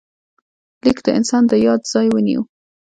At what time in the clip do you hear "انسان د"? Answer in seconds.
1.17-1.53